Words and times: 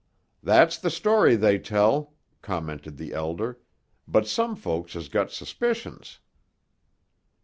"That's 0.41 0.79
the 0.79 0.89
story 0.89 1.35
they 1.35 1.59
tell," 1.59 2.15
commented 2.41 2.97
the 2.97 3.13
Elder; 3.13 3.59
"but 4.07 4.25
some 4.27 4.55
folks 4.55 4.93
has 4.95 5.09
got 5.09 5.29
suspicions." 5.31 6.17